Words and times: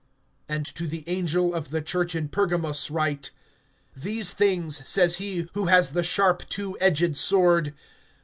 (12)And 0.49 0.73
to 0.73 0.87
the 0.87 1.03
angel 1.05 1.53
of 1.53 1.69
the 1.69 1.79
church 1.79 2.15
in 2.15 2.27
Pergamus 2.27 2.89
write: 2.89 3.29
These 3.95 4.31
things 4.31 4.81
says 4.89 5.17
he 5.17 5.47
who 5.53 5.67
has 5.67 5.91
the 5.91 6.01
sharp 6.01 6.41
two 6.49 6.75
edged 6.81 7.15
sword. 7.15 7.75